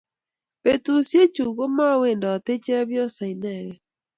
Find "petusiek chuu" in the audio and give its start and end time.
0.61-1.55